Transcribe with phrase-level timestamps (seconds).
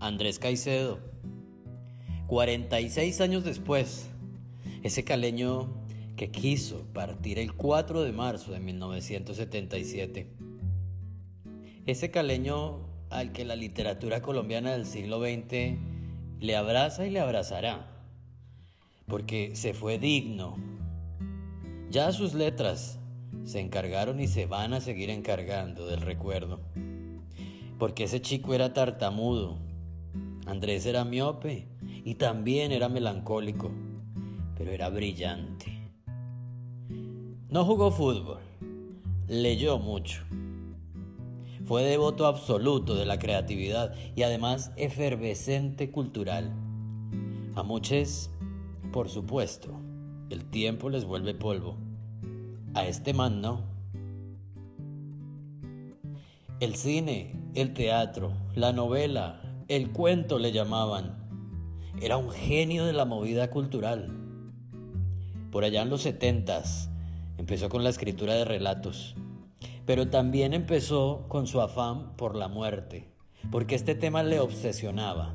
[0.00, 0.98] Andrés Caicedo.
[2.26, 4.08] 46 años después,
[4.82, 5.72] ese caleño
[6.16, 10.26] que quiso partir el 4 de marzo de 1977.
[11.86, 15.78] Ese caleño al que la literatura colombiana del siglo XX
[16.40, 17.86] le abraza y le abrazará,
[19.06, 20.56] porque se fue digno.
[21.90, 22.98] Ya sus letras
[23.44, 26.60] se encargaron y se van a seguir encargando del recuerdo,
[27.78, 29.58] porque ese chico era tartamudo,
[30.46, 31.66] Andrés era miope
[32.04, 33.72] y también era melancólico,
[34.56, 35.90] pero era brillante.
[37.50, 38.38] No jugó fútbol,
[39.26, 40.22] leyó mucho.
[41.64, 46.52] Fue devoto absoluto de la creatividad y además efervescente cultural.
[47.56, 48.30] A muchos,
[48.92, 49.70] por supuesto,
[50.30, 51.76] el tiempo les vuelve polvo.
[52.74, 53.62] A este man no.
[56.60, 61.16] El cine, el teatro, la novela, el cuento le llamaban.
[62.00, 64.12] Era un genio de la movida cultural.
[65.50, 66.88] Por allá en los setentas
[67.36, 69.16] empezó con la escritura de relatos,
[69.84, 73.08] pero también empezó con su afán por la muerte,
[73.50, 75.34] porque este tema le obsesionaba.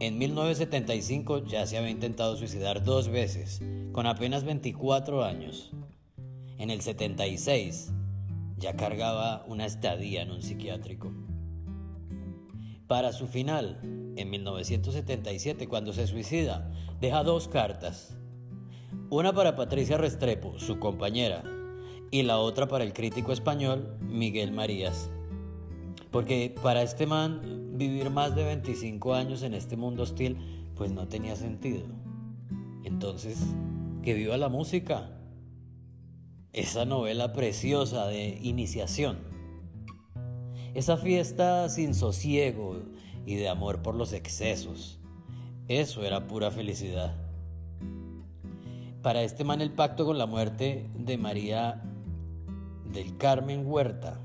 [0.00, 5.70] En 1975 ya se había intentado suicidar dos veces, con apenas 24 años.
[6.58, 7.92] En el 76
[8.56, 11.12] ya cargaba una estadía en un psiquiátrico.
[12.88, 13.78] Para su final,
[14.16, 16.72] en 1977, cuando se suicida,
[17.02, 18.16] deja dos cartas.
[19.10, 21.44] Una para Patricia Restrepo, su compañera,
[22.10, 25.10] y la otra para el crítico español Miguel Marías.
[26.10, 30.38] Porque para este man vivir más de 25 años en este mundo hostil,
[30.74, 31.84] pues no tenía sentido.
[32.84, 33.38] Entonces,
[34.02, 35.10] que viva la música.
[36.54, 39.27] Esa novela preciosa de iniciación
[40.78, 42.80] esa fiesta sin sosiego
[43.26, 45.00] y de amor por los excesos.
[45.66, 47.16] Eso era pura felicidad.
[49.02, 51.82] Para este man el pacto con la muerte de María
[52.92, 54.20] del Carmen Huerta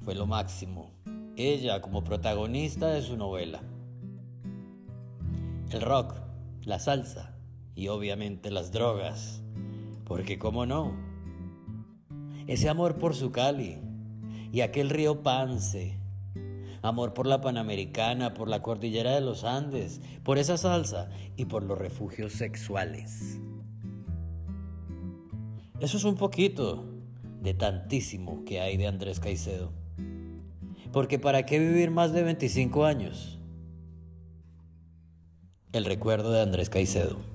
[0.00, 0.90] fue lo máximo.
[1.36, 3.62] Ella como protagonista de su novela.
[5.70, 6.16] El rock,
[6.64, 7.38] la salsa
[7.76, 9.40] y obviamente las drogas.
[10.04, 10.92] Porque cómo no.
[12.48, 13.83] Ese amor por su Cali,
[14.54, 15.98] y aquel río Pance.
[16.80, 21.64] Amor por la Panamericana, por la cordillera de los Andes, por esa salsa y por
[21.64, 23.40] los refugios sexuales.
[25.80, 26.84] Eso es un poquito
[27.42, 29.72] de tantísimo que hay de Andrés Caicedo.
[30.92, 33.40] Porque ¿para qué vivir más de 25 años?
[35.72, 37.33] El recuerdo de Andrés Caicedo.